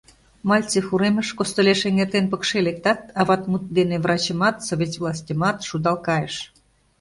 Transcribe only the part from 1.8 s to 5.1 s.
эҥертен, пыкше лектат, «ават» мут дене врачымат, совет